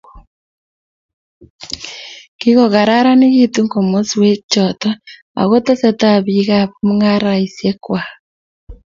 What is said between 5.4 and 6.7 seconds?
ako tetesetai bik ab